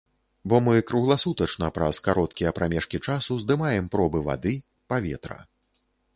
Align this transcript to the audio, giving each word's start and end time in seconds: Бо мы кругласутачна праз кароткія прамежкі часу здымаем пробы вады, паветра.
Бо 0.51 0.59
мы 0.67 0.75
кругласутачна 0.91 1.67
праз 1.75 1.99
кароткія 2.07 2.55
прамежкі 2.61 3.01
часу 3.07 3.39
здымаем 3.45 3.85
пробы 3.93 4.19
вады, 4.31 4.55
паветра. 4.95 5.39